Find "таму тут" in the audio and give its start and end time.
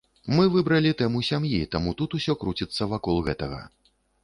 1.77-2.17